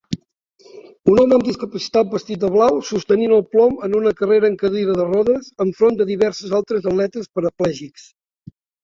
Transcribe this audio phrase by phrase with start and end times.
[1.11, 4.95] Un home amb discapacitat vestit de blau sostenint el plom en una carrera en cadira
[5.01, 8.09] de rodes enfront de diversos altres atletes Paraplègics